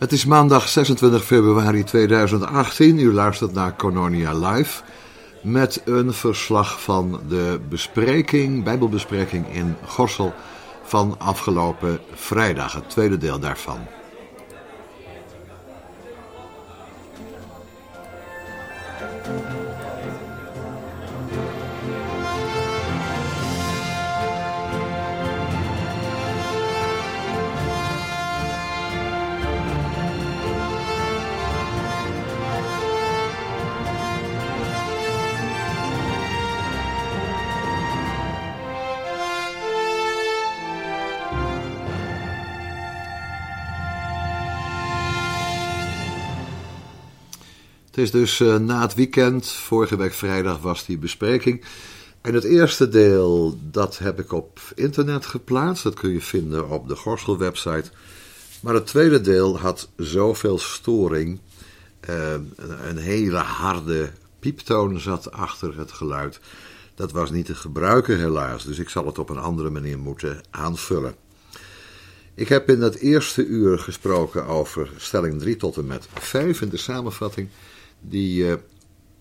[0.00, 2.98] Het is maandag 26 februari 2018.
[2.98, 4.82] U luistert naar Kononia Live
[5.42, 10.34] met een verslag van de bespreking, Bijbelbespreking in Gorsel
[10.82, 13.78] van afgelopen vrijdag, het tweede deel daarvan.
[48.00, 51.64] Is dus uh, na het weekend, vorige week vrijdag was die bespreking.
[52.20, 55.82] En het eerste deel, dat heb ik op internet geplaatst.
[55.82, 57.90] Dat kun je vinden op de Gorsel website.
[58.62, 61.40] Maar het tweede deel had zoveel storing.
[62.10, 62.32] Uh,
[62.88, 66.40] een hele harde pieptoon zat achter het geluid.
[66.94, 70.40] Dat was niet te gebruiken helaas, dus ik zal het op een andere manier moeten
[70.50, 71.14] aanvullen.
[72.34, 76.68] Ik heb in het eerste uur gesproken over stelling 3 tot en met 5 in
[76.68, 77.48] de samenvatting
[78.00, 78.54] die uh,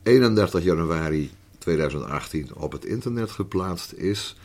[0.04, 4.36] 31 januari 2018 op het internet geplaatst is.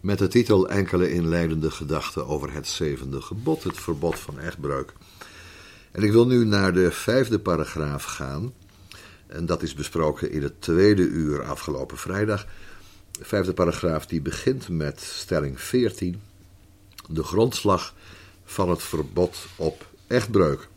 [0.00, 4.92] Met de titel Enkele inleidende gedachten over het zevende gebod, het verbod van echtbreuk.
[5.90, 8.52] En ik wil nu naar de vijfde paragraaf gaan.
[9.26, 12.46] En dat is besproken in het tweede uur afgelopen vrijdag.
[13.10, 16.20] De vijfde paragraaf die begint met stelling 14.
[17.08, 17.94] De grondslag
[18.44, 20.68] van het verbod op echtbreuk.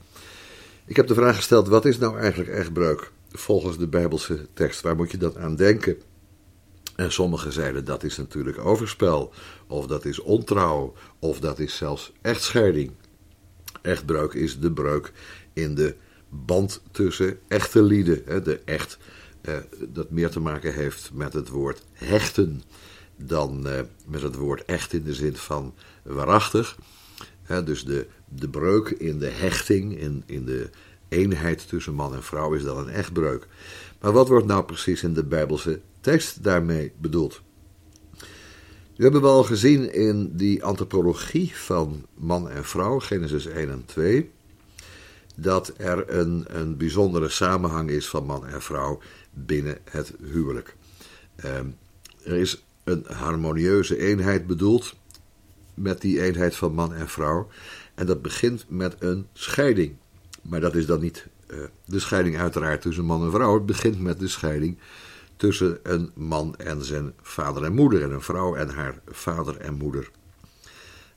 [0.86, 4.82] Ik heb de vraag gesteld: wat is nou eigenlijk echtbreuk volgens de Bijbelse tekst?
[4.82, 5.98] Waar moet je dat aan denken?
[6.96, 9.34] En sommigen zeiden dat is natuurlijk overspel,
[9.68, 12.92] of dat is ontrouw, of dat is zelfs echtscheiding.
[13.82, 15.12] Echtbreuk is de breuk
[15.54, 15.96] in de
[16.30, 18.44] band tussen echte lieden.
[18.44, 18.98] De echt,
[19.42, 19.58] eh,
[19.90, 22.64] dat meer te maken heeft met het woord hechten
[23.16, 25.74] dan eh, met het woord echt in de zin van
[26.04, 26.78] waarachtig.
[27.66, 30.70] dus de, de breuk in de hechting, in, in de
[31.08, 33.48] eenheid tussen man en vrouw, is dan een echtbreuk.
[34.02, 37.42] Maar wat wordt nou precies in de Bijbelse tekst daarmee bedoeld?
[38.96, 44.32] We hebben wel gezien in die antropologie van man en vrouw, Genesis 1 en 2,
[45.36, 49.00] dat er een, een bijzondere samenhang is van man en vrouw
[49.34, 50.76] binnen het huwelijk.
[51.36, 51.68] Ehm,
[52.24, 54.96] er is een harmonieuze eenheid bedoeld
[55.74, 57.48] met die eenheid van man en vrouw.
[57.96, 59.96] En dat begint met een scheiding.
[60.42, 63.54] Maar dat is dan niet uh, de scheiding uiteraard tussen man en vrouw.
[63.54, 64.78] Het begint met de scheiding
[65.36, 68.04] tussen een man en zijn vader en moeder.
[68.04, 70.10] En een vrouw en haar vader en moeder.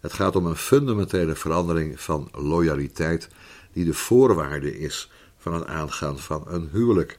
[0.01, 3.29] Het gaat om een fundamentele verandering van loyaliteit
[3.73, 7.19] die de voorwaarde is van het aangaan van een huwelijk.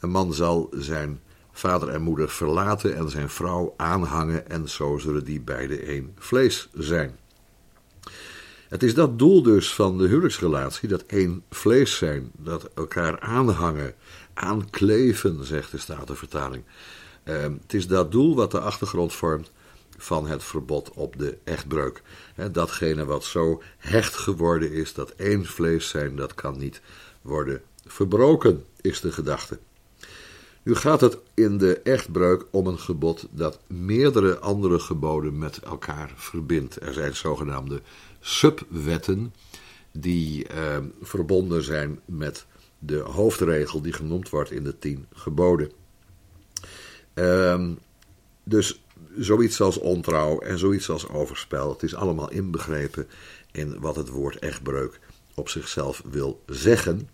[0.00, 1.20] Een man zal zijn
[1.56, 6.68] vader en moeder verlaten en zijn vrouw aanhangen en zo zullen die beide één vlees
[6.72, 7.16] zijn.
[8.68, 13.94] Het is dat doel dus van de huwelijksrelatie, dat één vlees zijn, dat elkaar aanhangen,
[14.34, 16.64] aankleven, zegt de Statenvertaling.
[17.24, 19.50] Uh, het is dat doel wat de achtergrond vormt
[19.96, 22.02] van het verbod op de echtbreuk.
[22.52, 26.80] datgene wat zo hecht geworden is, dat één vlees zijn, dat kan niet
[27.22, 29.58] worden verbroken, is de gedachte.
[30.64, 36.12] Nu gaat het in de echtbreuk om een gebod dat meerdere andere geboden met elkaar
[36.16, 36.82] verbindt.
[36.82, 37.80] Er zijn zogenaamde
[38.20, 39.34] subwetten
[39.92, 42.46] die eh, verbonden zijn met
[42.78, 45.70] de hoofdregel die genoemd wordt in de tien geboden.
[47.14, 47.72] Ehm,
[48.44, 48.82] dus
[49.18, 51.70] zoiets als ontrouw en zoiets als overspel.
[51.70, 53.06] Het is allemaal inbegrepen
[53.52, 55.00] in wat het woord echtbreuk
[55.34, 57.08] op zichzelf wil zeggen.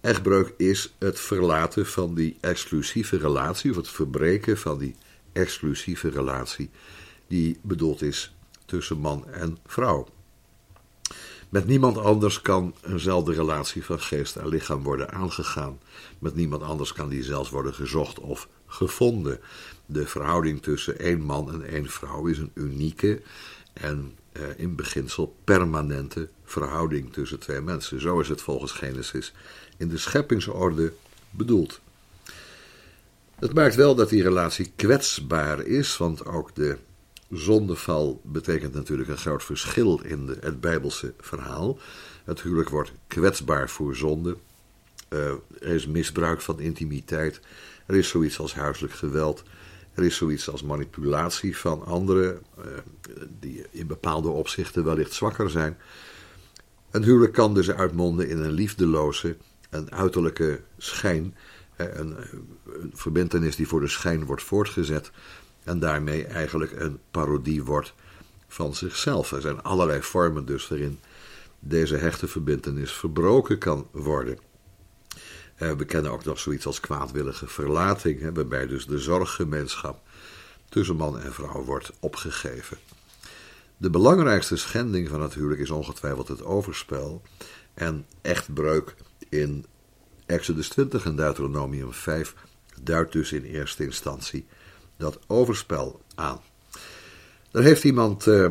[0.00, 4.96] Echtbreuk is het verlaten van die exclusieve relatie, of het verbreken van die
[5.32, 6.70] exclusieve relatie
[7.26, 8.34] die bedoeld is
[8.64, 10.08] tussen man en vrouw.
[11.48, 15.78] Met niemand anders kan eenzelfde relatie van geest en lichaam worden aangegaan.
[16.18, 19.40] Met niemand anders kan die zelfs worden gezocht of gevonden.
[19.86, 23.22] De verhouding tussen één man en één vrouw is een unieke
[23.72, 28.00] en eh, in beginsel permanente verhouding tussen twee mensen.
[28.00, 29.32] Zo is het volgens Genesis
[29.78, 30.92] in de scheppingsorde
[31.30, 31.80] bedoeld.
[33.38, 36.76] Het maakt wel dat die relatie kwetsbaar is, want ook de
[37.30, 41.78] zondeval betekent natuurlijk een groot verschil in het Bijbelse verhaal.
[42.24, 44.36] Het huwelijk wordt kwetsbaar voor zonde.
[45.08, 45.30] Uh,
[45.60, 47.40] er is misbruik van intimiteit.
[47.86, 49.42] Er is zoiets als huiselijk geweld.
[49.94, 52.64] Er is zoiets als manipulatie van anderen uh,
[53.40, 55.76] die in bepaalde opzichten wellicht zwakker zijn.
[56.90, 59.36] Een huwelijk kan dus uitmonden in een liefdeloze,
[59.70, 61.36] een uiterlijke schijn,
[61.76, 62.16] een,
[62.66, 65.10] een verbintenis die voor de schijn wordt voortgezet
[65.64, 67.94] en daarmee eigenlijk een parodie wordt
[68.48, 69.32] van zichzelf.
[69.32, 71.00] Er zijn allerlei vormen dus waarin
[71.58, 74.38] deze hechte verbintenis verbroken kan worden.
[75.54, 80.00] Eh, we kennen ook nog zoiets als kwaadwillige verlating, waarbij dus de zorggemeenschap
[80.68, 82.78] tussen man en vrouw wordt opgegeven.
[83.76, 87.22] De belangrijkste schending van het huwelijk is ongetwijfeld het overspel
[87.74, 88.94] en echtbreuk
[89.28, 89.64] in
[90.26, 92.34] Exodus 20 en Deuteronomium 5
[92.82, 94.46] duidt dus in eerste instantie
[94.96, 96.40] dat overspel aan.
[97.50, 98.44] Daar heeft iemand uh,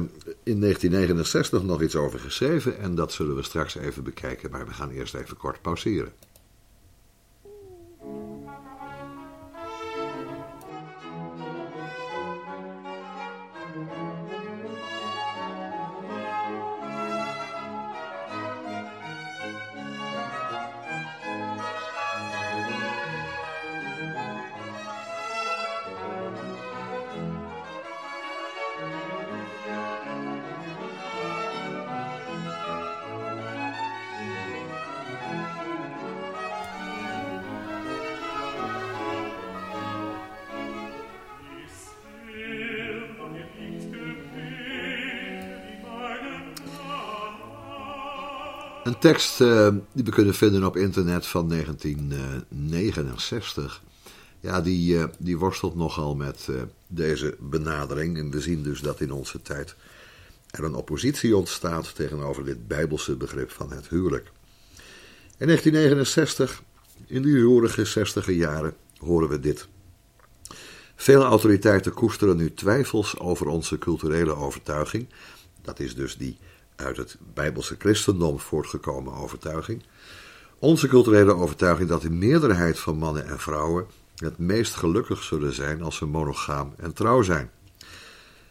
[0.43, 4.73] in 1969 nog iets over geschreven en dat zullen we straks even bekijken, maar we
[4.73, 6.13] gaan eerst even kort pauzeren.
[48.87, 53.83] Een tekst uh, die we kunnen vinden op internet van 1969.
[54.39, 56.49] Ja, die, uh, die worstelt nogal met
[56.87, 58.17] deze benadering.
[58.17, 59.75] En we zien dus dat in onze tijd
[60.49, 64.31] er een oppositie ontstaat tegenover dit bijbelse begrip van het huwelijk.
[65.37, 66.63] In 1969,
[67.05, 69.67] in die roerige 60 jaren, horen we dit.
[70.95, 75.07] Veel autoriteiten koesteren nu twijfels over onze culturele overtuiging.
[75.61, 76.37] Dat is dus die
[76.77, 79.83] uit het Bijbelse christendom voortgekomen overtuiging.
[80.59, 83.85] Onze culturele overtuiging dat de meerderheid van mannen en vrouwen
[84.15, 87.51] het meest gelukkig zullen zijn als ze monogaam en trouw zijn.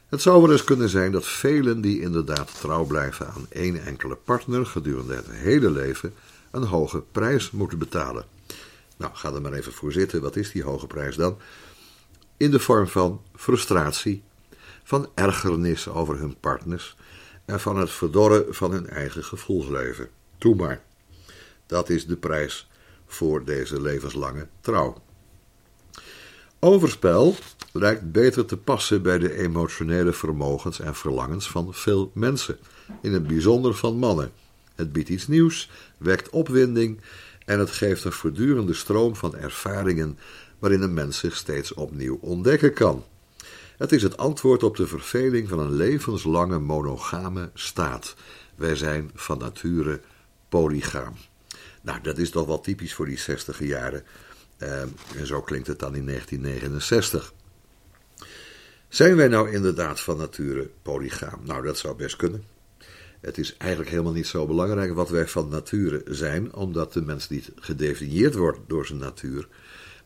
[0.08, 4.14] Het zou wel eens kunnen zijn dat velen die inderdaad trouw blijven aan één enkele
[4.14, 6.14] partner gedurende het hele leven
[6.50, 8.24] een hoge prijs moeten betalen.
[8.96, 10.20] Nou, ga er maar even voor zitten.
[10.20, 11.38] Wat is die hoge prijs dan?
[12.36, 14.22] In de vorm van frustratie,
[14.84, 16.96] van ergernis over hun partners
[17.46, 20.08] en van het verdorren van hun eigen gevoelsleven.
[20.38, 20.82] Toe maar.
[21.66, 22.68] Dat is de prijs
[23.06, 25.02] voor deze levenslange trouw.
[26.58, 27.34] Overspel
[27.72, 32.58] lijkt beter te passen bij de emotionele vermogens en verlangens van veel mensen,
[33.00, 34.32] in het bijzonder van mannen.
[34.74, 37.00] Het biedt iets nieuws, wekt opwinding
[37.44, 40.18] en het geeft een voortdurende stroom van ervaringen
[40.58, 43.04] waarin een mens zich steeds opnieuw ontdekken kan.
[43.76, 48.14] Het is het antwoord op de verveling van een levenslange monogame staat.
[48.54, 50.00] Wij zijn van nature
[50.48, 51.14] polygaam.
[51.82, 54.04] Nou, dat is toch wel typisch voor die 60 jaren.
[54.58, 54.80] Uh,
[55.16, 57.32] en zo klinkt het dan in 1969.
[58.88, 61.40] Zijn wij nou inderdaad van nature polygaam?
[61.44, 62.44] Nou, dat zou best kunnen.
[63.20, 67.28] Het is eigenlijk helemaal niet zo belangrijk wat wij van nature zijn, omdat de mens
[67.28, 69.48] niet gedefinieerd wordt door zijn natuur,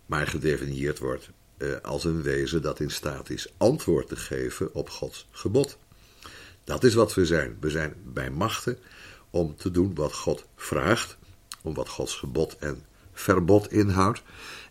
[0.07, 1.40] maar gedefinieerd wordt eh,
[1.83, 5.79] als een wezen dat in staat is antwoord te geven op Gods gebod.
[6.65, 7.57] Dat is wat we zijn.
[7.61, 8.79] We zijn bij machten
[9.31, 11.17] om te doen wat God vraagt,
[11.63, 14.23] om wat Gods gebod en verbod inhoudt.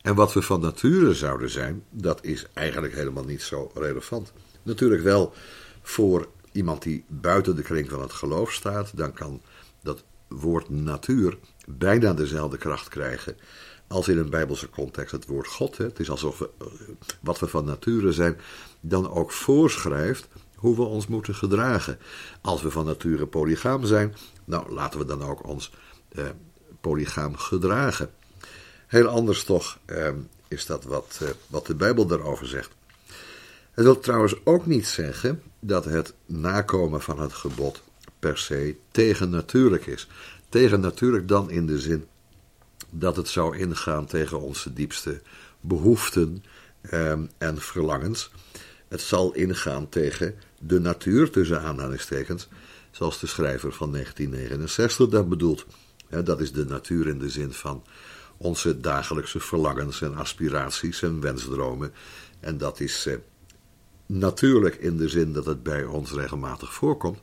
[0.02, 4.32] En wat we van nature zouden zijn, dat is eigenlijk helemaal niet zo relevant.
[4.64, 5.34] Natuurlijk wel
[5.82, 9.42] voor iemand die buiten de kring van het geloof staat, dan kan
[9.82, 13.38] dat woord natuur bijna dezelfde kracht krijgen
[13.90, 16.48] als in een bijbelse context het woord God, het is alsof eh,
[17.20, 18.38] wat we van nature zijn,
[18.80, 21.98] dan ook voorschrijft hoe we ons moeten gedragen.
[22.42, 24.16] Als we van nature polygaam zijn,
[24.46, 25.72] nou laten we dan ook ons
[26.10, 26.26] eh,
[26.82, 28.10] polygaam gedragen.
[28.88, 30.10] Heel anders toch eh,
[30.48, 32.72] is dat wat, eh, wat de Bijbel daarover zegt.
[33.72, 37.82] Het wil trouwens ook niet zeggen dat het nakomen van het gebod
[38.20, 40.08] per se tegennatuurlijk is.
[40.50, 42.06] Tegennatuurlijk dan in de zin
[42.90, 45.22] dat het zou ingaan tegen onze diepste
[45.62, 46.44] behoeften
[46.82, 48.32] eh, en verlangens.
[48.88, 52.48] Het zal ingaan tegen de natuur, tussen aanhalingstekens,
[52.92, 55.66] zoals de schrijver van 1969 dat bedoelt.
[56.24, 57.84] dat is de natuur in de zin van
[58.38, 61.94] onze dagelijkse verlangens en aspiraties en wensdromen.
[62.40, 63.16] En dat is eh,
[64.06, 67.20] natuurlijk in de zin dat het bij ons regelmatig voorkomt.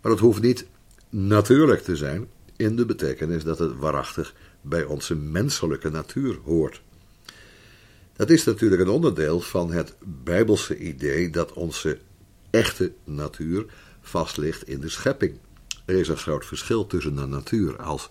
[0.00, 0.66] Maar het hoeft niet
[1.08, 4.34] natuurlijk te zijn in de betekenis dat het waarachtig
[4.68, 6.82] bij onze menselijke natuur hoort.
[8.16, 11.98] Dat is natuurlijk een onderdeel van het bijbelse idee dat onze
[12.50, 13.66] echte natuur
[14.00, 15.38] vast ligt in de schepping.
[15.84, 18.10] Er is een groot verschil tussen de natuur als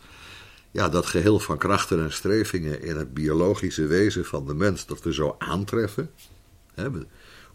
[0.72, 5.04] ja, dat geheel van krachten en strevingen in het biologische wezen van de mens dat
[5.04, 6.12] we zo aantreffen.
[6.74, 7.06] Hè, we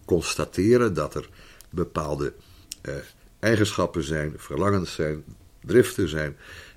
[0.04, 1.28] constateren dat er
[1.70, 2.32] bepaalde
[2.80, 2.94] eh,
[3.38, 5.24] eigenschappen zijn, verlangens zijn,
[5.60, 6.36] driften zijn,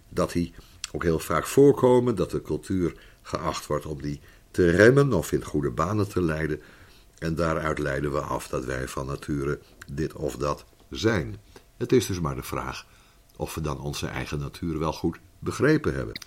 [0.10, 0.54] dat die
[0.96, 4.20] ook heel vaak voorkomen, dat de cultuur geacht wordt om die
[4.52, 6.62] te remmen of in goede banen te leiden.
[7.18, 11.38] En daaruit leiden we af dat wij van nature dit of dat zijn.
[11.78, 12.86] Het is dus maar de vraag
[13.36, 16.20] of we dan onze eigen natuur wel goed begrepen hebben.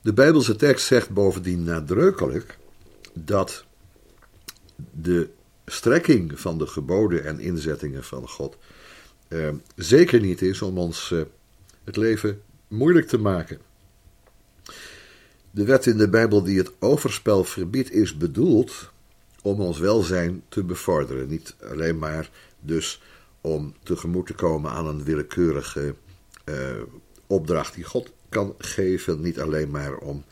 [0.00, 2.58] De Bijbelse tekst zegt bovendien nadrukkelijk
[3.12, 3.64] dat
[4.90, 5.30] de
[5.66, 8.56] strekking van de geboden en inzettingen van God
[9.28, 11.20] eh, zeker niet is om ons eh,
[11.84, 13.60] het leven moeilijk te maken.
[15.54, 18.90] De wet in de Bijbel die het overspel verbiedt, is bedoeld
[19.42, 21.28] om ons welzijn te bevorderen.
[21.28, 22.30] Niet alleen maar
[22.60, 23.02] dus
[23.40, 25.94] om tegemoet te komen aan een willekeurige
[26.44, 26.56] uh,
[27.26, 29.20] opdracht die God kan geven.
[29.20, 30.24] Niet alleen maar om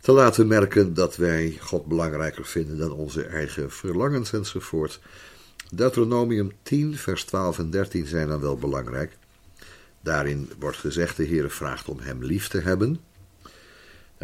[0.00, 5.00] te laten merken dat wij God belangrijker vinden dan onze eigen verlangens enzovoort.
[5.70, 9.16] Deuteronomium 10, vers 12 en 13 zijn dan wel belangrijk.
[10.00, 13.00] Daarin wordt gezegd: de Heer vraagt om hem lief te hebben.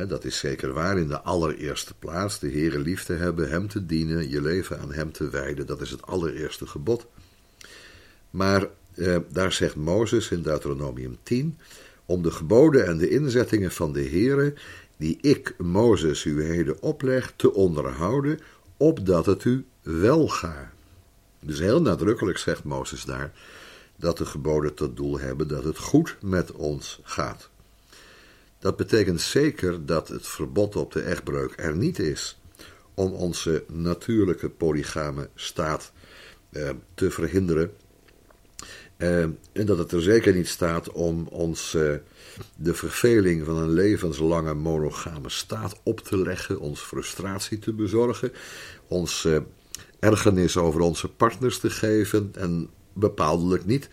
[0.04, 2.38] Dat is zeker waar in de allereerste plaats.
[2.38, 5.66] De Heere lief te hebben, hem te dienen, je leven aan hem te wijden.
[5.66, 7.06] Dat is het allereerste gebod.
[8.30, 11.58] Maar eh, daar zegt Mozes in Deuteronomium 10:
[12.04, 14.54] om de geboden en de inzettingen van de Heere,
[14.96, 18.38] die ik, Mozes, u heden opleg, te onderhouden,
[18.76, 20.72] opdat het u wel gaat.
[21.40, 23.32] Dus heel nadrukkelijk zegt Mozes daar
[23.96, 27.50] dat de geboden tot doel hebben dat het goed met ons gaat.
[28.58, 32.38] Dat betekent zeker dat het verbod op de echtbreuk er niet is
[32.94, 35.92] om onze natuurlijke polygame staat
[36.50, 37.70] eh, te verhinderen.
[38.98, 39.22] Uh,
[39.52, 41.94] en dat het er zeker niet staat om ons uh,
[42.56, 48.32] de verveling van een levenslange monogame staat op te leggen, ons frustratie te bezorgen,
[48.88, 49.38] ons uh,
[49.98, 53.88] ergernis over onze partners te geven en bepaaldelijk niet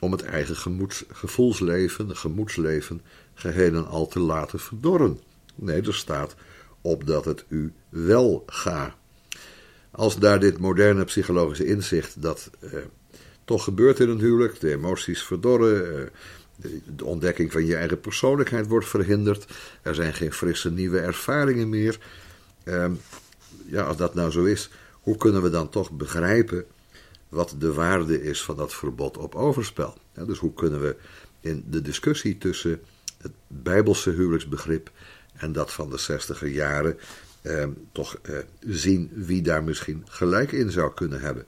[0.00, 3.00] om het eigen gemoeds, gevoelsleven, gemoedsleven,
[3.34, 5.20] geheel en al te laten verdorren.
[5.54, 6.34] Nee, er staat
[6.80, 8.94] op dat het u wel gaat.
[9.90, 12.50] Als daar dit moderne psychologische inzicht dat
[13.44, 14.60] toch gebeurt in een huwelijk.
[14.60, 15.98] De emoties verdorren.
[15.98, 16.10] Eh,
[16.96, 19.46] de ontdekking van je eigen persoonlijkheid wordt verhinderd.
[19.82, 21.98] Er zijn geen frisse nieuwe ervaringen meer.
[22.64, 22.92] Ehm,
[23.66, 26.64] ja, als dat nou zo is, hoe kunnen we dan toch begrijpen
[27.28, 29.94] wat de waarde is van dat verbod op overspel?
[30.26, 30.96] dus hoe kunnen we
[31.40, 32.80] in de discussie tussen
[33.24, 34.90] het bijbelse huwelijksbegrip
[35.34, 36.98] en dat van de zestiger jaren
[37.42, 41.44] eh, toch eh, zien wie daar misschien gelijk in zou kunnen hebben?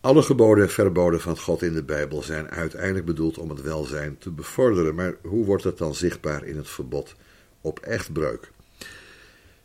[0.00, 4.18] Alle geboden en verboden van God in de Bijbel zijn uiteindelijk bedoeld om het welzijn
[4.18, 4.94] te bevorderen.
[4.94, 7.14] Maar hoe wordt het dan zichtbaar in het verbod
[7.60, 8.50] op echtbreuk?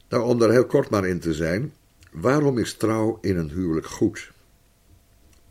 [0.09, 1.73] Nou, om daar heel kort maar in te zijn,
[2.11, 4.31] waarom is trouw in een huwelijk goed?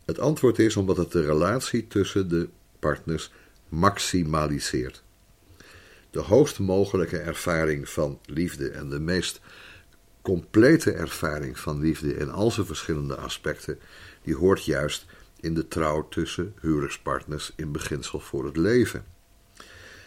[0.05, 2.49] Het antwoord is omdat het de relatie tussen de
[2.79, 3.31] partners
[3.73, 5.03] maximaliseert.
[6.09, 9.39] De hoogst mogelijke ervaring van liefde en de meest
[10.21, 13.79] complete ervaring van liefde in al zijn verschillende aspecten
[14.21, 15.05] die hoort juist
[15.39, 19.05] in de trouw tussen huwelijkspartners in beginsel voor het leven.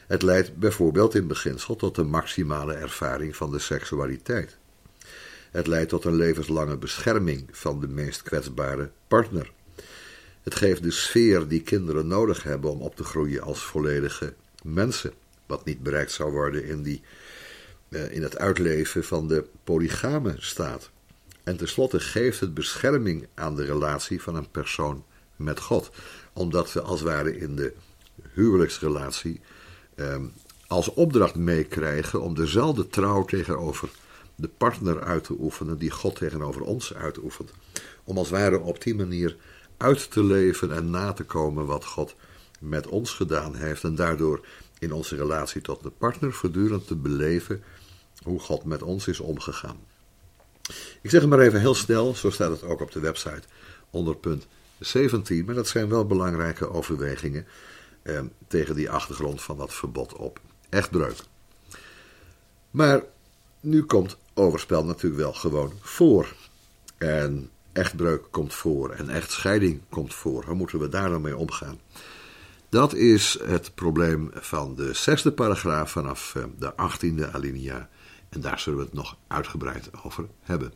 [0.07, 4.57] Het leidt bijvoorbeeld in beginsel tot een maximale ervaring van de seksualiteit.
[5.51, 9.53] Het leidt tot een levenslange bescherming van de meest kwetsbare partner.
[10.47, 15.13] Het geeft de sfeer die kinderen nodig hebben om op te groeien als volledige mensen,
[15.47, 17.03] wat niet bereikt zou worden in die
[17.89, 20.91] eh, in het uitleven van de polygame staat.
[21.45, 25.05] En tenslotte geeft het bescherming aan de relatie van een persoon
[25.37, 25.91] met God.
[26.33, 27.73] Omdat we als het ware in de
[28.33, 29.41] huwelijksrelatie
[29.95, 30.25] ehm,
[30.67, 33.89] als opdracht meekrijgen om dezelfde trouw tegenover
[34.35, 37.51] de partner uit te oefenen die God tegenover ons uitoefent.
[38.05, 39.37] Om als het ware op die manier
[39.77, 42.15] uit te leven en na te komen wat God
[42.61, 43.85] met ons gedaan heeft.
[43.85, 44.47] En daardoor
[44.79, 47.63] in onze relatie tot de partner voortdurend te beleven
[48.23, 49.77] hoe God met ons is omgegaan.
[51.03, 53.43] Ik zeg het maar even heel snel, zo staat het ook op de website
[53.91, 54.47] onder punt
[54.79, 57.47] 17, maar dat zijn wel belangrijke overwegingen
[58.03, 61.17] eh, tegen die achtergrond van dat verbod op echtbreuk.
[62.71, 63.03] Maar
[63.61, 66.35] nu komt overspel natuurlijk wel gewoon voor.
[66.99, 70.45] En echtbreuk komt voor en echtscheiding komt voor.
[70.45, 71.81] Hoe moeten we daar dan mee omgaan?
[72.69, 77.89] Dat is het probleem van de zesde paragraaf vanaf eh, de achttiende alinea.
[78.29, 80.73] En daar zullen we het nog uitgebreid over hebben.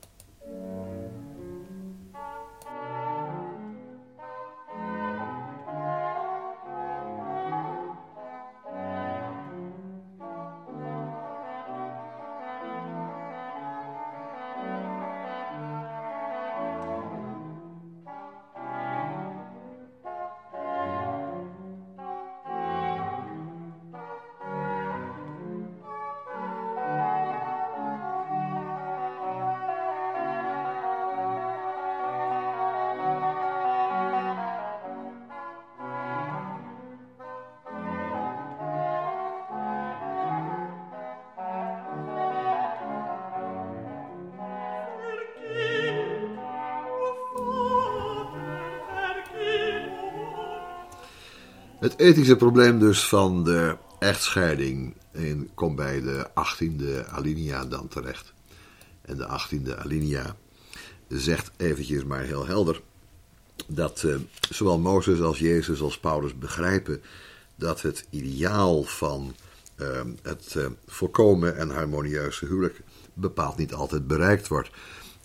[51.81, 58.33] Het ethische probleem dus van de echtscheiding in, komt bij de 18e alinea dan terecht.
[59.03, 60.37] En de 18e alinea
[61.09, 62.81] zegt eventjes maar heel helder
[63.67, 64.15] dat uh,
[64.51, 67.03] zowel Mozes als Jezus als Paulus begrijpen
[67.57, 69.35] dat het ideaal van
[69.77, 72.81] uh, het uh, volkomen en harmonieuze huwelijk
[73.15, 74.71] bepaald niet altijd bereikt wordt.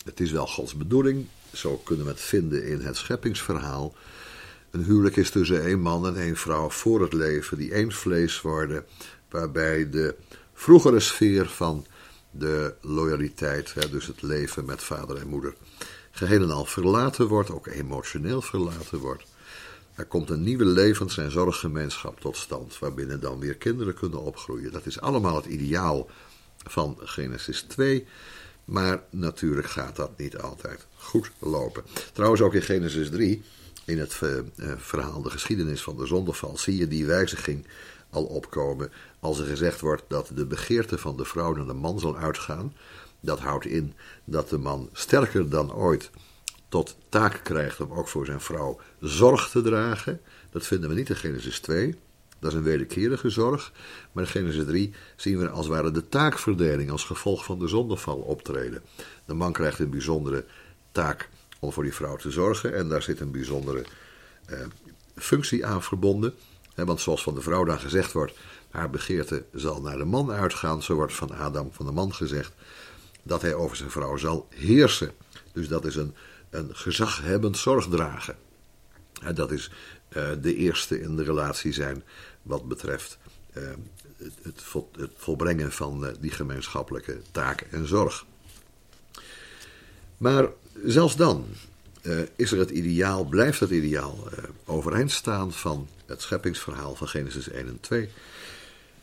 [0.06, 3.94] Het is wel Gods bedoeling, zo kunnen we het vinden in het scheppingsverhaal.
[4.76, 8.42] Een huwelijk is tussen één man en één vrouw voor het leven, die één vlees
[8.42, 8.86] worden,
[9.30, 10.16] waarbij de
[10.54, 11.86] vroegere sfeer van
[12.32, 15.54] de loyaliteit, dus het leven met vader en moeder,
[16.12, 19.24] geheel en al verlaten wordt, ook emotioneel verlaten wordt.
[19.94, 24.72] Er komt een nieuwe levens- en zorggemeenschap tot stand, waarbinnen dan weer kinderen kunnen opgroeien.
[24.72, 26.10] Dat is allemaal het ideaal
[26.64, 28.06] van Genesis 2.
[28.66, 31.84] Maar natuurlijk gaat dat niet altijd goed lopen.
[32.14, 33.44] Trouwens, ook in Genesis 3
[33.86, 37.68] in het eh, verhaal, de geschiedenis van de zondeval, zie je die wijziging
[38.10, 38.92] al opkomen.
[39.20, 42.74] Als er gezegd wordt dat de begeerte van de vrouw naar de man zal uitgaan,
[43.20, 43.94] dat houdt in
[44.24, 46.12] dat de man sterker dan ooit
[46.70, 50.22] tot taak krijgt om ook voor zijn vrouw zorg te dragen.
[50.50, 51.96] Dat vinden we niet in Genesis 2.
[52.40, 53.72] Dat is een wederkerige zorg.
[54.12, 57.68] Maar in Genesis 3 zien we als het ware de taakverdeling als gevolg van de
[57.68, 58.82] zondeval optreden.
[59.26, 60.46] De man krijgt een bijzondere
[60.92, 61.30] taak
[61.66, 62.76] om voor die vrouw te zorgen.
[62.76, 63.86] En daar zit een bijzondere
[64.46, 64.60] eh,
[65.16, 66.34] functie aan verbonden.
[66.76, 68.34] want zoals van de vrouw dan gezegd wordt,
[68.70, 70.84] haar begeerte zal naar de man uitgaan.
[70.84, 72.54] Zo wordt van Adam, van de man gezegd,
[73.24, 75.12] dat hij over zijn vrouw zal heersen.
[75.54, 76.16] Dus dat is een,
[76.50, 78.36] een gezaghebbend zorgdragen.
[79.22, 79.72] En dat is
[80.10, 82.04] uh, de eerste in de relatie zijn
[82.42, 83.18] wat betreft
[83.54, 83.64] uh,
[84.18, 88.26] het, het, vol, het, volbrengen van uh, die gemeenschappelijke taak en zorg.
[90.18, 90.50] Maar
[90.84, 91.46] zelfs dan
[92.02, 97.08] uh, is er het ideaal, blijft het ideaal uh, overeind staan van het scheppingsverhaal van
[97.08, 98.10] Genesis 1 en 2.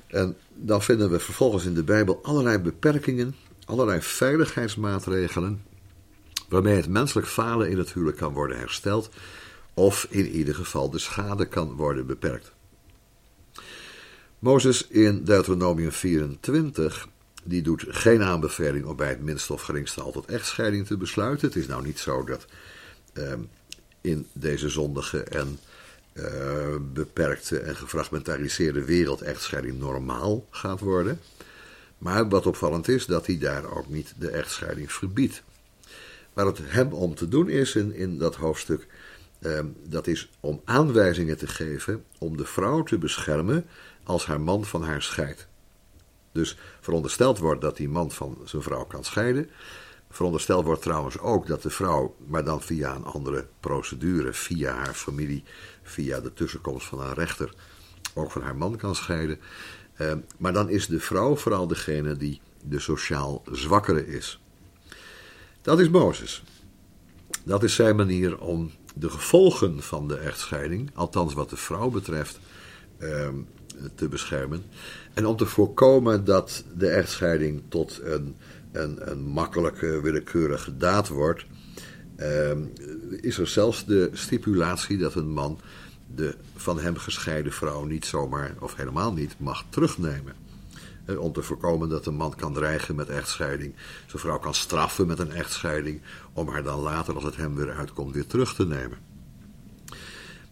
[0.06, 5.62] En dan vinden we vervolgens in de Bijbel allerlei beperkingen, allerlei veiligheidsmaatregelen,
[6.48, 9.10] waarmee het menselijk falen in het huwelijk kan worden hersteld,
[9.74, 12.52] of in ieder geval de schade kan worden beperkt.
[14.38, 17.08] Mozes in Deuteronomium 24
[17.42, 21.48] die doet geen aanbeveling om bij het minste of geringste al tot echtscheiding te besluiten.
[21.48, 22.46] Het is nou niet zo dat
[23.14, 23.32] uh,
[24.00, 25.58] in deze zondige en
[26.12, 31.20] uh, beperkte en gefragmentariseerde wereld echtscheiding normaal gaat worden.
[31.98, 35.42] Maar wat opvallend is, dat hij daar ook niet de echtscheiding verbiedt.
[36.32, 38.86] Waar het hem om te doen is in, in dat hoofdstuk,
[39.40, 43.66] uh, dat is om aanwijzingen te geven om de vrouw te beschermen
[44.04, 45.46] als haar man van haar scheidt.
[46.32, 49.50] Dus verondersteld wordt dat die man van zijn vrouw kan scheiden.
[50.10, 54.94] Verondersteld wordt trouwens ook dat de vrouw, maar dan via een andere procedure, via haar
[54.94, 55.44] familie,
[55.82, 57.54] via de tussenkomst van een rechter,
[58.14, 59.38] ook van haar man kan scheiden.
[59.98, 64.40] Uh, maar dan is de vrouw vooral degene die de sociaal zwakkere is.
[65.62, 66.42] Dat is Mozes.
[67.44, 72.38] Dat is zijn manier om de gevolgen van de echtscheiding, althans wat de vrouw betreft,
[72.98, 73.34] ehm,
[73.94, 74.62] te beschermen.
[75.14, 78.36] En om te voorkomen dat de echtscheiding tot een,
[78.72, 81.44] een, een makkelijke, willekeurige daad wordt,
[82.16, 82.62] ehm,
[83.20, 85.60] is er zelfs de stipulatie dat een man
[86.14, 90.34] de van hem gescheiden vrouw niet zomaar of helemaal niet mag terugnemen.
[91.04, 93.74] Eh, om te voorkomen dat een man kan dreigen met echtscheiding,
[94.06, 96.00] zijn vrouw kan straffen met een echtscheiding,
[96.32, 99.11] om haar dan later, als het hem weer uitkomt, weer terug te nemen.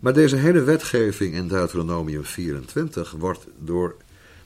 [0.00, 3.96] Maar deze hele wetgeving in Deuteronomium 24 wordt door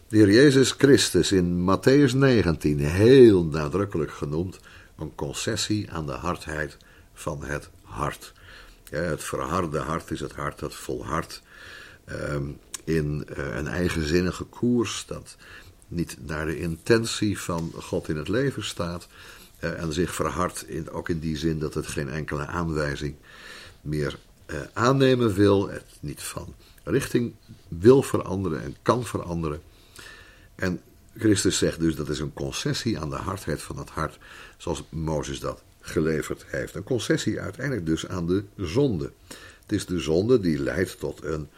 [0.08, 4.58] de heer Jezus Christus in Matthäus 19 heel nadrukkelijk genoemd
[4.98, 6.76] een concessie aan de hardheid
[7.12, 8.32] van het hart.
[8.90, 11.42] het verharde hart is het hart dat volhardt
[12.04, 12.44] ehm,
[12.84, 15.36] in uh, een eigenzinnige koers, dat
[15.88, 19.06] niet naar de intentie van God in het leven staat
[19.60, 23.14] uh, en zich verhardt, ook in die zin dat het geen enkele aanwijzing
[23.80, 26.54] meer uh, aannemen wil, het niet van
[26.84, 27.34] richting
[27.68, 29.62] wil veranderen en kan veranderen.
[30.54, 30.80] En
[31.16, 34.18] Christus zegt dus dat is een concessie aan de hardheid van het hart,
[34.56, 36.74] zoals Mozes dat geleverd heeft.
[36.74, 39.12] Een concessie uiteindelijk dus aan de zonde.
[39.62, 41.48] Het is de zonde die leidt tot een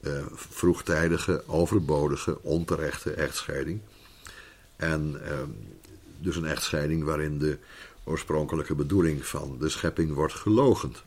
[0.00, 3.80] uh, vroegtijdige, overbodige, onterechte echtscheiding.
[4.76, 5.32] En uh,
[6.18, 7.58] dus een echtscheiding waarin de
[8.04, 11.02] oorspronkelijke bedoeling van de schepping wordt gelogend.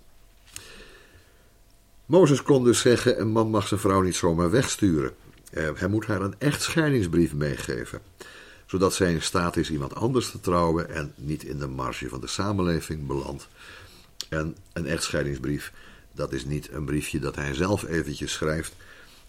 [2.05, 5.11] Mozes kon dus zeggen: een man mag zijn vrouw niet zomaar wegsturen.
[5.51, 8.01] Uh, hij moet haar een echtscheidingsbrief meegeven,
[8.65, 12.21] zodat zij in staat is iemand anders te trouwen en niet in de marge van
[12.21, 13.47] de samenleving belandt.
[14.29, 15.73] En een echtscheidingsbrief,
[16.11, 18.75] dat is niet een briefje dat hij zelf eventjes schrijft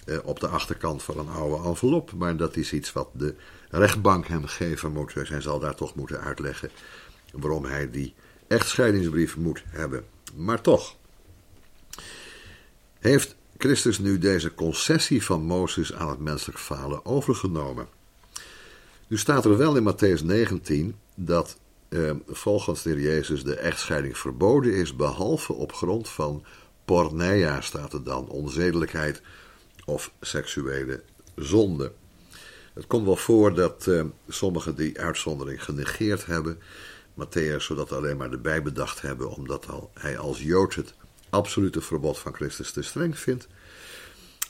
[0.07, 3.35] uh, op de achterkant van een oude envelop, maar dat is iets wat de
[3.71, 5.15] rechtbank hem geven moet.
[5.15, 6.71] Dus zal daar toch moeten uitleggen
[7.33, 8.15] waarom hij die
[8.47, 10.05] echtscheidingsbrief moet hebben.
[10.35, 10.97] Maar toch,
[13.07, 17.89] heeft Christus nu deze concessie van Mozes aan het menselijk falen overgenomen.
[19.07, 24.75] Nu staat er wel in Matthäus 19 dat eh, volgens de Jezus de echtscheiding verboden
[24.75, 26.45] is, behalve op grond van
[26.85, 29.23] porneia, staat er dan, onzedelijkheid
[29.85, 31.03] of seksuele
[31.37, 31.93] zonde.
[32.75, 36.59] Het komt wel voor dat uh, sommigen die uitzondering genegeerd hebben,
[37.15, 40.95] Matthäus, zodat alleen maar erbij bedacht hebben, omdat al, hij als Jood het
[41.37, 43.47] absolute verbod van Christus te streng vindt.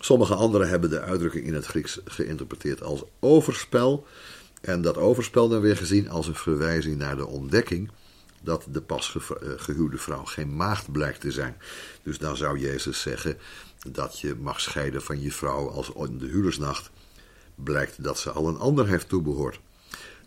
[0.00, 4.06] Sommige anderen hebben de uitdrukking in het Grieks geïnterpreteerd als overspel.
[4.60, 7.90] En dat overspel dan weer gezien als een verwijzing naar de ontdekking
[8.40, 11.56] dat de pas eh, gehuwde vrouw geen maagd blijkt te zijn.
[12.02, 13.38] Dus dan zou Jezus zeggen
[13.90, 16.90] dat je mag scheiden van je vrouw als in de huwelijksnacht
[17.54, 19.60] blijkt dat ze al een ander heeft toebehoord.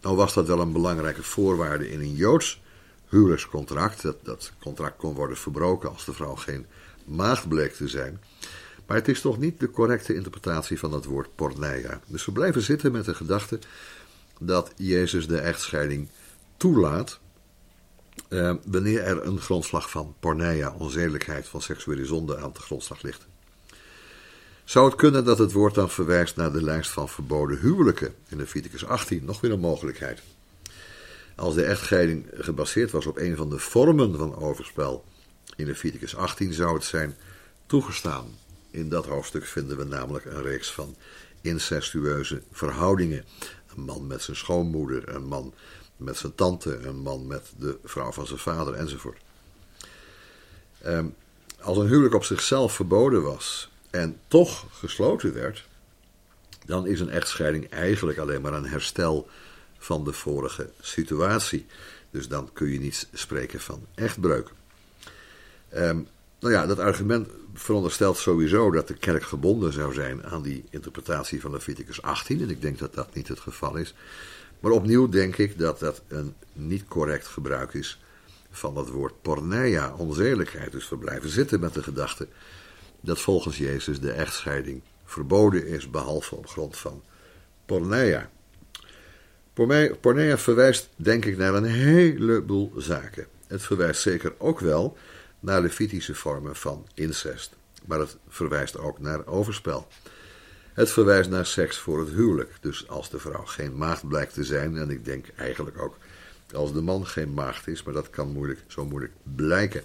[0.02, 2.62] Nou was dat wel een belangrijke voorwaarde in een Joods
[3.10, 4.02] huwelijkscontract.
[4.02, 6.66] Dat, dat contract kon worden verbroken als de vrouw geen
[7.06, 8.22] maagd bleek te zijn.
[8.86, 12.02] Maar het is toch niet de correcte interpretatie van het woord porneia.
[12.08, 13.60] Dus we blijven zitten met de gedachte
[14.40, 16.08] dat Jezus de echtscheiding
[16.58, 17.20] toelaat.
[18.28, 23.28] Eh, wanneer er een grondslag van porneia, onzedelijkheid, van seksuele zonde aan de grondslag ligt.
[24.64, 28.38] Zou het kunnen dat het woord dan verwijst naar de lijst van verboden huwelijken in
[28.38, 29.26] Leviticus 18?
[29.26, 30.22] Nog weer een mogelijkheid.
[31.40, 35.06] Als de echtscheiding gebaseerd was op een van de vormen van overspel
[35.56, 37.16] in Leviticus 18, zou het zijn
[37.66, 38.38] toegestaan.
[38.72, 40.96] In dat hoofdstuk vinden we namelijk een reeks van
[41.42, 43.26] incestueuze verhoudingen.
[43.76, 45.54] Een man met zijn schoonmoeder, een man
[45.98, 49.18] met zijn tante, een man met de vrouw van zijn vader enzovoort.
[50.86, 51.16] Um,
[51.60, 55.68] als een huwelijk op zichzelf verboden was en toch gesloten werd,
[56.66, 59.30] dan is een echtscheiding eigenlijk alleen maar een herstel
[59.80, 61.66] van de vorige situatie.
[62.12, 64.50] Dus dan kun je niet spreken van echtbreuk.
[65.76, 66.08] Um,
[66.40, 71.42] nou ja, dat argument veronderstelt sowieso dat de kerk gebonden zou zijn aan die interpretatie
[71.42, 72.42] van Leviticus 18.
[72.42, 73.94] En ik denk dat dat niet het geval is.
[74.60, 78.00] Maar opnieuw denk ik dat dat een niet correct gebruik is
[78.52, 80.72] van dat woord porneia, onzedelijkheid.
[80.72, 82.28] Dus we blijven zitten met de gedachte
[83.02, 87.02] dat volgens Jezus de echtscheiding verboden is, behalve op grond van
[87.66, 88.30] porneia.
[90.02, 93.28] Porneia verwijst denk ik naar een heleboel zaken.
[93.48, 94.98] Het verwijst zeker ook wel
[95.40, 97.56] naar Levitische vormen van incest.
[97.86, 99.88] Maar het verwijst ook naar overspel.
[100.74, 102.52] Het verwijst naar seks voor het huwelijk.
[102.62, 105.98] Dus als de vrouw geen maagd blijkt te zijn, en ik denk eigenlijk ook
[106.54, 109.84] als de man geen maagd is, maar dat kan moeilijk, zo moeilijk blijken.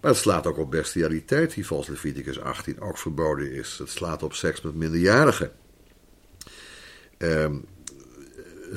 [0.00, 3.78] Maar het slaat ook op bestialiteit, die volgens Leviticus 18 ook verboden is.
[3.78, 5.52] Het slaat op seks met minderjarigen.
[7.18, 7.64] Um,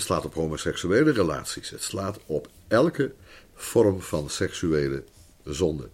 [0.02, 1.70] slaat op homoseksuele relaties.
[1.70, 3.14] Het slaat op elke
[3.54, 5.04] vorm van seksuele
[5.44, 5.90] zonde.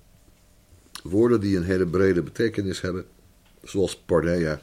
[1.04, 3.06] Woorden die een hele brede betekenis hebben,
[3.64, 4.62] zoals porneia,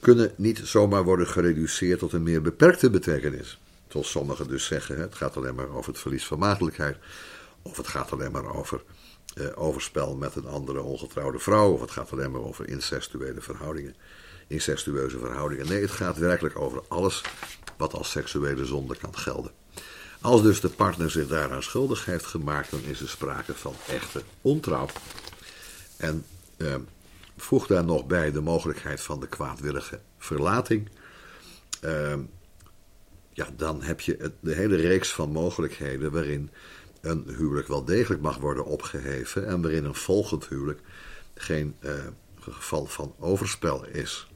[0.00, 3.60] kunnen niet zomaar worden gereduceerd tot een meer beperkte betekenis.
[3.88, 6.96] Zoals sommigen dus zeggen, het gaat alleen maar over het verlies van maagdelijkheid.
[7.62, 8.82] Of het gaat alleen maar over
[9.34, 11.72] eh, overspel met een andere ongetrouwde vrouw.
[11.72, 13.94] Of het gaat alleen maar over incestuele verhoudingen.
[14.50, 15.68] Incestueuze verhoudingen.
[15.68, 17.22] Nee, het gaat werkelijk over alles
[17.76, 19.50] wat als seksuele zonde kan gelden.
[20.20, 24.22] Als dus de partner zich daaraan schuldig heeft gemaakt, dan is er sprake van echte
[24.40, 24.88] ontrouw.
[25.96, 26.24] En
[26.56, 26.74] eh,
[27.36, 30.88] voeg daar nog bij de mogelijkheid van de kwaadwillige verlating.
[31.80, 32.18] Eh,
[33.32, 36.50] ja, dan heb je de hele reeks van mogelijkheden waarin
[37.00, 40.80] een huwelijk wel degelijk mag worden opgeheven en waarin een volgend huwelijk
[41.34, 41.92] geen eh,
[42.40, 44.29] geval van overspel is.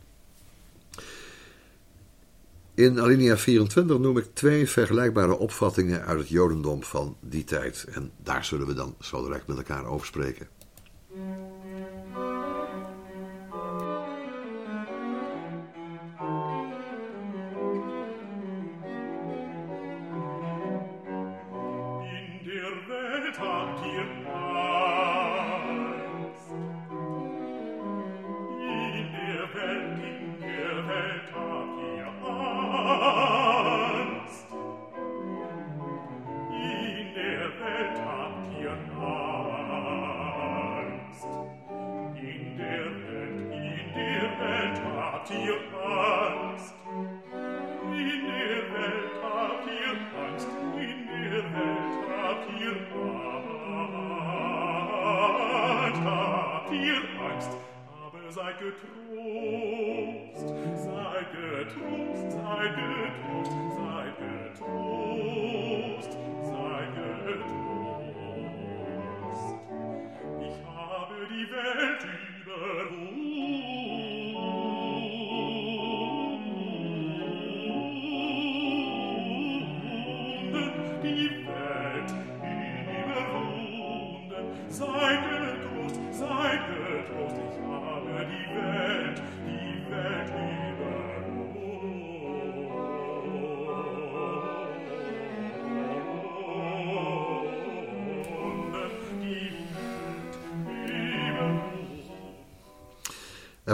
[2.76, 7.86] In alinea 24 noem ik twee vergelijkbare opvattingen uit het Jodendom van die tijd.
[7.92, 10.48] En daar zullen we dan zo direct met elkaar over spreken.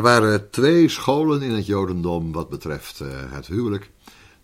[0.00, 3.90] Er waren twee scholen in het Jodendom wat betreft uh, het huwelijk.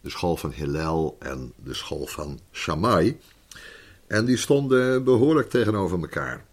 [0.01, 3.21] De school van Hillel en de school van Shammai.
[4.07, 6.45] En die stonden behoorlijk tegenover elkaar.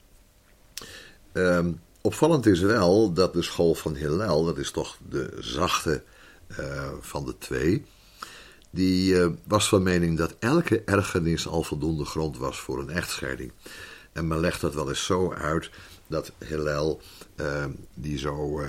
[1.34, 6.04] Um, opvallend is wel dat de school van Hillel, dat is toch de zachte
[6.60, 7.86] uh, van de twee,
[8.70, 13.52] die uh, was van mening dat elke ergernis al voldoende grond was voor een echtscheiding.
[14.12, 15.70] En men legt dat wel eens zo uit
[16.08, 17.02] dat Hillel,
[17.36, 18.62] uh, die zo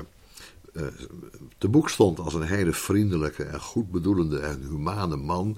[1.58, 5.56] te boek stond als een hele vriendelijke en goedbedoelende en humane man,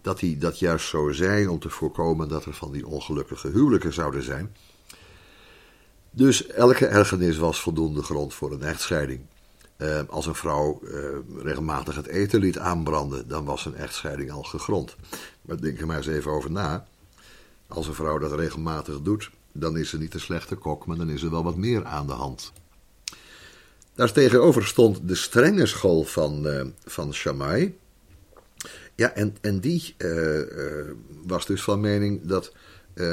[0.00, 3.92] dat hij dat juist zou zijn om te voorkomen dat er van die ongelukkige huwelijken
[3.92, 4.56] zouden zijn.
[6.10, 9.20] Dus elke ergernis was voldoende grond voor een echtscheiding.
[9.76, 11.04] Uh, als een vrouw uh,
[11.42, 14.96] regelmatig het eten liet aanbranden, dan was een echtscheiding al gegrond.
[15.42, 16.86] Maar denk er maar eens even over na.
[17.66, 21.10] Als een vrouw dat regelmatig doet, dan is ze niet een slechte kok, maar dan
[21.10, 22.52] is er wel wat meer aan de hand.
[23.94, 27.78] Daar tegenover stond de strenge school van, uh, van Shammai.
[28.94, 30.90] Ja, en, en die uh, uh,
[31.26, 32.52] was dus van mening dat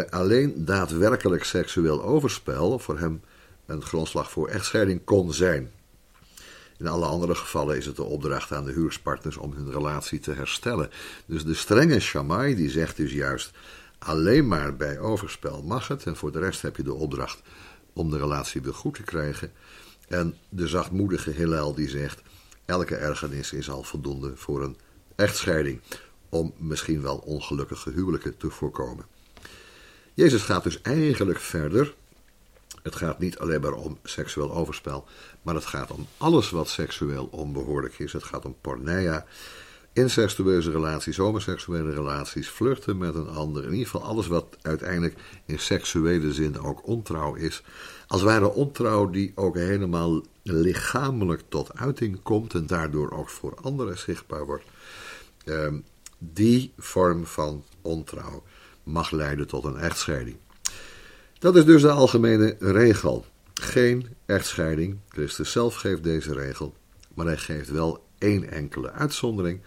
[0.10, 3.22] alleen daadwerkelijk seksueel overspel voor hem
[3.66, 5.72] een grondslag voor echtscheiding kon zijn.
[6.78, 10.32] In alle andere gevallen is het de opdracht aan de huwelijkspartners om hun relatie te
[10.32, 10.90] herstellen.
[11.26, 13.52] Dus de strenge Shammai die zegt dus juist
[14.00, 17.42] alleen maar bij overspel mag het en voor de rest heb je de opdracht
[17.94, 19.52] om de relatie weer goed te krijgen.
[20.12, 22.22] En de zachtmoedige Hillel die zegt:
[22.66, 24.78] elke ergernis is al voldoende voor een
[25.16, 25.80] echtscheiding,
[26.30, 29.06] om misschien wel ongelukkige huwelijken te voorkomen.
[30.14, 31.96] Jezus gaat dus eigenlijk verder.
[32.84, 35.08] Het gaat niet alleen maar om seksueel overspel,
[35.42, 38.14] maar het gaat om alles wat seksueel onbehoorlijk is.
[38.14, 39.26] Het gaat om porneia,
[39.94, 43.64] incestueuze relaties, homoseksuele relaties, vluchten met een ander.
[43.64, 47.64] In ieder geval alles wat uiteindelijk in seksuele zin ook ontrouw is.
[48.08, 53.98] Als ware ontrouw die ook helemaal lichamelijk tot uiting komt en daardoor ook voor anderen
[53.98, 54.66] zichtbaar wordt.
[55.46, 55.80] Ehm,
[56.18, 58.44] die vorm van ontrouw
[58.84, 60.38] mag leiden tot een echtscheiding.
[61.40, 63.26] Dat is dus de algemene regel.
[63.54, 64.98] Geen echtscheiding.
[65.10, 66.76] Christus zelf geeft deze regel,
[67.14, 69.62] maar hij geeft wel één enkele uitzondering.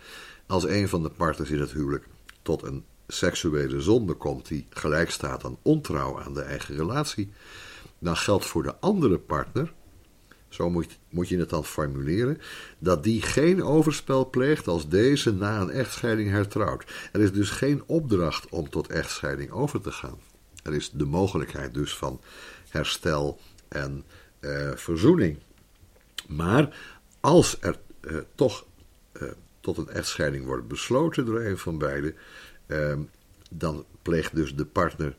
[0.47, 2.07] als een van de partners in het huwelijk
[2.43, 7.33] tot een seksuele zonde komt die gelijk staat aan ontrouw aan de eigen relatie,
[7.99, 9.73] dan geldt voor de andere partner,
[10.49, 12.41] zo moet, moet je het dan formuleren,
[12.79, 17.09] dat die geen overspel pleegt als deze na een echtscheiding hertrouwt.
[17.13, 20.19] Er is dus geen opdracht om tot echtscheiding over te gaan.
[20.63, 22.21] Er is de mogelijkheid dus van
[22.69, 24.05] herstel en
[24.41, 25.39] eh, verzoening.
[26.29, 26.77] Maar
[27.21, 28.65] als er eh, toch
[29.13, 29.29] eh,
[29.61, 32.15] tot een echtscheiding wordt besloten door een van beiden,
[32.67, 33.01] Ehm,
[33.51, 35.17] dan pleegt dus de partner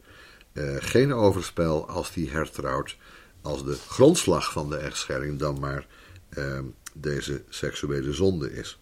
[0.51, 2.97] eh, geen overspel als die hertrouwt,
[3.41, 5.87] als de grondslag van de echtscheiding dan maar
[6.29, 8.79] ehm, deze seksuele zonde is.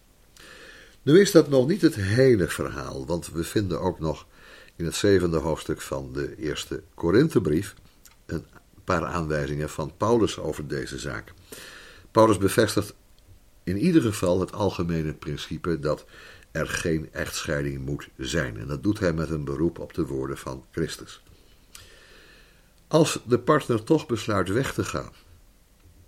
[1.01, 4.25] Nu is dat nog niet het hele verhaal, want we vinden ook nog
[4.75, 7.73] in het zevende hoofdstuk van de eerste Korinthebrief
[8.25, 8.45] een
[8.83, 11.33] paar aanwijzingen van Paulus over deze zaak.
[12.11, 12.93] Paulus bevestigt
[13.63, 16.05] in ieder geval het algemene principe dat
[16.51, 18.57] er geen echtscheiding moet zijn.
[18.57, 21.23] En dat doet hij met een beroep op de woorden van Christus.
[22.87, 25.11] Als de partner toch besluit weg te gaan,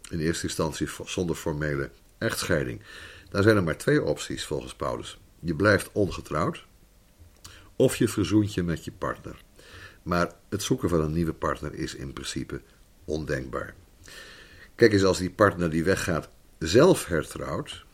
[0.10, 2.82] in eerste instantie zonder formele echtscheiding,
[3.30, 5.20] dan zijn er maar twee opties volgens Paulus.
[5.40, 6.66] Je blijft ongetrouwd
[7.76, 9.44] of je verzoent je met je partner.
[10.04, 12.62] Maar het zoeken van een nieuwe partner is in principe
[13.06, 13.74] ondenkbaar.
[14.76, 17.86] Kijk eens, als die partner die weggaat zelf hertrouwt,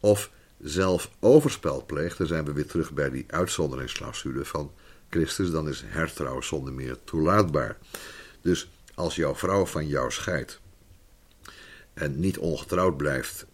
[0.00, 4.72] of zelf overspel pleegt, dan zijn we weer terug bij die uitzonderingsclausule van
[5.10, 7.76] Christus, dan is hertrouw zonder meer toelaatbaar.
[8.40, 10.60] Dus als jouw vrouw van jou scheidt
[11.94, 13.46] en niet ongetrouwd blijft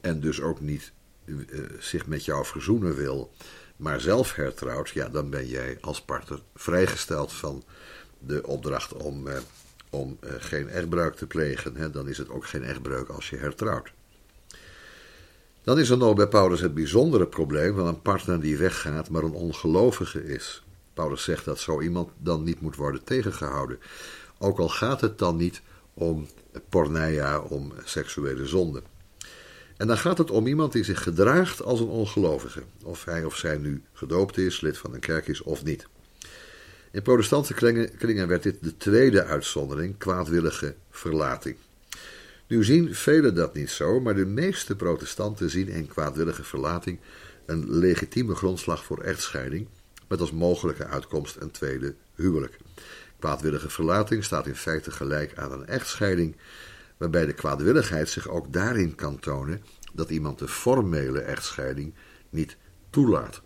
[0.00, 0.92] en dus ook niet
[1.24, 1.36] uh,
[1.78, 3.32] zich met jou verzoenen wil,
[3.76, 7.64] maar zelf hertrouwt, ja, dan ben jij als partner vrijgesteld van
[8.18, 9.38] de opdracht om, uh,
[9.92, 11.76] om uh, geen echtbruik te plegen.
[11.76, 11.90] Hè?
[11.90, 13.92] Dan is het ook geen echtbreuk als je hertrouwt.
[15.62, 19.22] Dan is er nog bij Paulus het bijzondere probleem van een partner die weggaat, maar
[19.22, 20.64] een ongelovige is.
[20.94, 23.78] Paulus zegt dat zo iemand dan niet moet worden tegengehouden.
[24.38, 25.62] Ook al gaat het dan niet
[25.94, 26.26] om
[26.68, 28.82] porneia, om seksuele zonde.
[29.76, 32.62] En dan gaat het om iemand die zich gedraagt als een ongelovige.
[32.82, 35.86] Of hij of zij nu gedoopt is, lid van een kerk is of niet.
[36.92, 37.54] In protestantse
[37.98, 41.56] kringen werd dit de tweede uitzondering, kwaadwillige verlating.
[42.46, 46.98] Nu zien velen dat niet zo, maar de meeste protestanten zien in kwaadwillige verlating
[47.46, 49.66] een legitieme grondslag voor echtscheiding,
[50.08, 52.56] met als mogelijke uitkomst een tweede huwelijk.
[53.18, 56.36] Kwaadwillige verlating staat in feite gelijk aan een echtscheiding,
[56.96, 61.94] waarbij de kwaadwilligheid zich ook daarin kan tonen dat iemand de formele echtscheiding
[62.30, 62.56] niet
[62.90, 63.42] toelaat.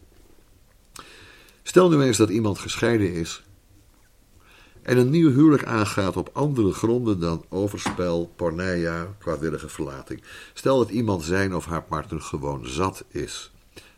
[1.69, 3.43] Stel nu eens dat iemand gescheiden is
[4.83, 10.23] en een nieuw huwelijk aangaat op andere gronden dan overspel, porneia, kwaadwillige verlating.
[10.55, 13.51] Stel dat iemand zijn of haar partner gewoon zat is.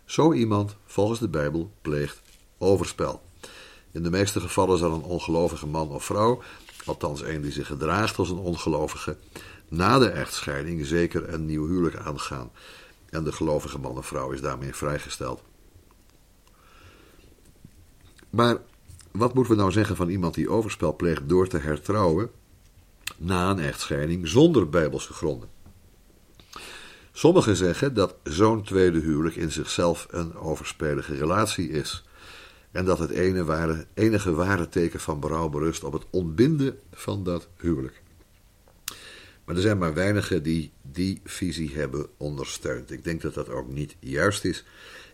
[0.05, 2.23] Zo iemand, volgens de Bijbel, pleegt
[2.59, 3.23] overspel.
[3.93, 6.43] In de meeste gevallen zal een ongelovige man of vrouw,
[6.85, 9.17] althans een die zich gedraagt als een ongelovige,
[9.69, 12.51] na de echtscheiding zeker een nieuw huwelijk aangaan.
[13.11, 15.43] En de gelovige man of vrouw is daarmee vrijgesteld.
[18.31, 18.59] Maar
[19.11, 22.31] wat moeten we nou zeggen van iemand die overspel pleegt door te hertrouwen
[23.17, 25.49] na een echtscheiding zonder bijbelse gronden?
[27.13, 32.05] Sommigen zeggen dat zo'n tweede huwelijk in zichzelf een overspelige relatie is.
[32.71, 37.25] En dat het ene ware, enige ware teken van berouw berust op het ontbinden van
[37.25, 38.03] dat huwelijk.
[39.45, 42.91] Maar er zijn maar weinigen die die visie hebben ondersteund.
[42.91, 44.65] Ik denk dat dat ook niet juist is.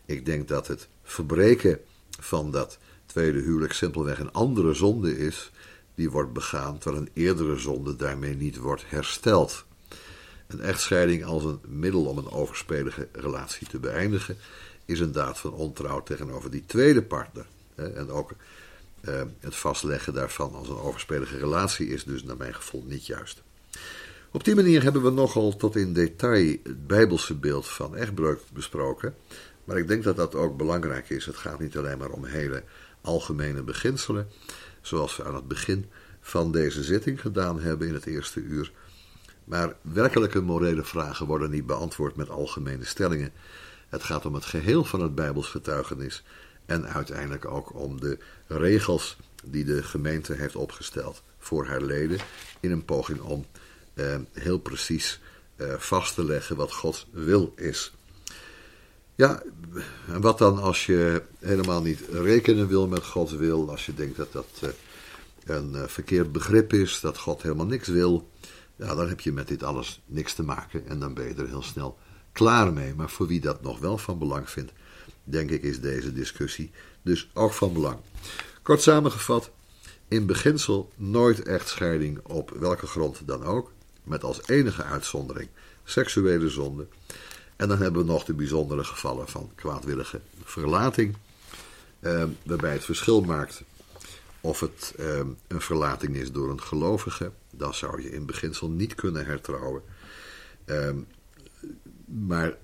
[0.05, 1.81] Ik denk dat het verbreken
[2.21, 2.79] van dat
[3.15, 5.51] tweede huwelijk simpelweg een andere zonde is
[5.95, 9.65] die wordt begaan, terwijl een eerdere zonde daarmee niet wordt hersteld.
[10.47, 14.37] Een echtscheiding als een middel om een overspelige relatie te beëindigen
[14.85, 17.47] is een daad van ontrouw tegenover die tweede partner.
[17.75, 18.35] En ook
[19.01, 23.43] eh, het vastleggen daarvan als een overspelige relatie is dus naar mijn gevoel niet juist.
[24.31, 29.15] Op die manier hebben we nogal tot in detail het bijbelse beeld van echtbreuk besproken.
[29.65, 31.27] Maar ik denk dat dat ook belangrijk is.
[31.27, 32.63] Het gaat niet alleen maar om hele
[33.05, 34.29] algemene beginselen,
[34.81, 35.91] zoals we aan het begin
[36.21, 38.73] van deze zitting gedaan hebben in het eerste uur.
[39.45, 43.33] Maar werkelijke morele vragen worden niet beantwoord met algemene stellingen.
[43.89, 46.23] Het gaat om het geheel van het Bijbels getuigenis
[46.67, 52.19] en uiteindelijk ook om de regels die de gemeente heeft opgesteld voor haar leden
[52.61, 53.47] in een poging om
[53.95, 55.21] eh, heel precies
[55.57, 57.93] eh, vast te leggen wat Gods wil is.
[59.15, 59.43] Ja,
[60.09, 64.17] en wat dan als je helemaal niet rekenen wil met Gods wil, als je denkt
[64.17, 64.69] dat dat eh,
[65.45, 68.31] een eh, verkeerd begrip is, dat God helemaal niks wil,
[68.77, 71.49] ja, dan heb je met dit alles niks te maken en dan ben je er
[71.49, 71.99] heel snel
[72.33, 72.95] klaar mee.
[72.95, 74.73] Maar voor wie dat nog wel van belang vindt,
[75.25, 76.71] denk ik, is deze discussie
[77.03, 77.99] dus ook van belang.
[78.63, 79.51] Kort samengevat,
[80.09, 83.73] in beginsel nooit echtscheiding op welke grond dan ook,
[84.05, 85.49] met als enige uitzondering
[85.85, 86.87] seksuele zonde.
[87.57, 91.17] En dan hebben we nog de bijzondere gevallen van kwaadwillige verlating,
[92.01, 93.63] eh, waarbij het verschil maakt
[94.41, 97.33] of het eh, een verlating is door een gelovige.
[97.51, 99.83] Dan zou je in beginsel niet kunnen hertrouwen.
[100.65, 100.91] Eh,
[102.05, 102.57] maar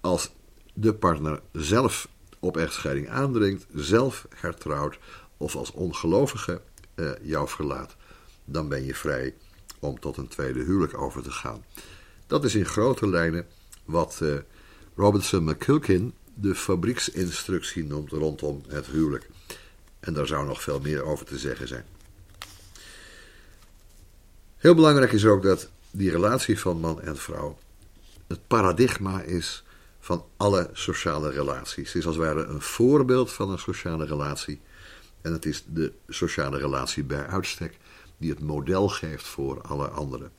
[0.00, 0.30] als
[0.74, 2.08] de partner zelf
[2.38, 4.98] op echtscheiding aandringt, zelf hertrouwt
[5.36, 6.60] of als ongelovige
[6.94, 7.96] uh, jou verlaat,
[8.44, 9.34] dan ben je vrij
[9.78, 11.64] om tot een tweede huwelijk over te gaan.
[12.26, 13.46] Dat is in grote lijnen
[13.84, 14.34] wat uh,
[14.94, 19.28] Robertson McCulkin de fabrieksinstructie noemt rondom het huwelijk.
[20.00, 21.84] En daar zou nog veel meer over te zeggen zijn.
[24.56, 27.58] Heel belangrijk is ook dat die relatie van man en vrouw
[28.26, 29.64] het paradigma is
[30.00, 31.86] van alle sociale relaties.
[31.86, 34.60] Het is als het ware een voorbeeld van een sociale relatie.
[35.20, 37.78] En het is de sociale relatie bij uitstek
[38.16, 40.32] die het model geeft voor alle anderen.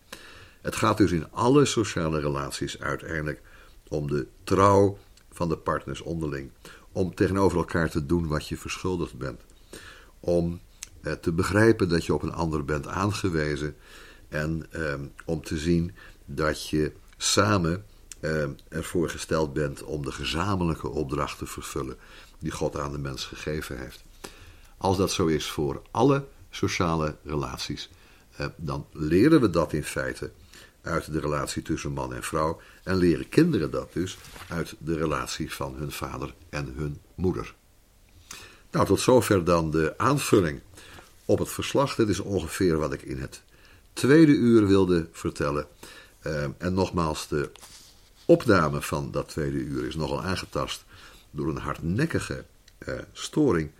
[0.65, 3.41] Het gaat dus in alle sociale relaties uiteindelijk
[3.87, 4.97] om de trouw
[5.31, 6.51] van de partners onderling.
[6.91, 9.41] Om tegenover elkaar te doen wat je verschuldigd bent.
[10.19, 10.59] Om
[11.01, 13.75] eh, te begrijpen dat je op een ander bent aangewezen.
[14.29, 14.93] En eh,
[15.25, 15.95] om te zien
[16.25, 17.85] dat je samen
[18.21, 21.97] uh, ervoor gesteld bent om de gezamenlijke opdracht te vervullen
[22.39, 24.03] die God aan de mens gegeven heeft.
[24.77, 27.89] Als dat zo is voor alle sociale relaties,
[28.39, 30.31] uh, dan leren we dat in feite
[30.85, 34.17] uit de relatie tussen man en vrouw en leren kinderen dat dus
[34.49, 37.53] uit de relatie van hun vader en hun moeder.
[38.71, 40.61] Nou, tot zover dan de aanvulling
[41.25, 41.95] op het verslag.
[41.95, 43.41] Dit is ongeveer wat ik in het
[43.93, 45.67] tweede uur wilde vertellen.
[46.23, 47.51] Uh, en nogmaals, de
[48.25, 50.85] opname van dat tweede uur is nogal aangetast
[51.31, 52.45] door een hardnekkige
[52.87, 53.71] uh, storing.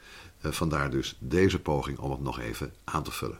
[0.41, 3.39] Uh, vandaar dus deze poging om het nog even aan te vullen.